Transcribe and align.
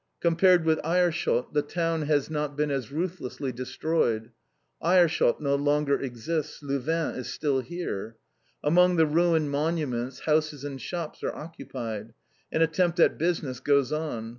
Compared 0.19 0.65
with 0.65 0.79
Aerschot, 0.83 1.53
the 1.53 1.61
town 1.61 2.01
has 2.07 2.27
not 2.27 2.57
been 2.57 2.71
as 2.71 2.91
ruthlessly 2.91 3.51
destroyed. 3.51 4.31
Aerschot 4.83 5.39
no 5.39 5.53
longer 5.53 5.99
exists. 6.01 6.63
Louvain 6.63 7.13
is 7.13 7.31
still 7.31 7.59
here. 7.59 8.17
Among 8.63 8.95
the 8.95 9.05
ruined 9.05 9.51
monuments, 9.51 10.21
houses 10.21 10.63
and 10.63 10.81
shops 10.81 11.21
are 11.21 11.35
occupied. 11.35 12.15
An 12.51 12.63
attempt 12.63 12.99
at 12.99 13.19
business 13.19 13.59
goes 13.59 13.91
on. 13.91 14.29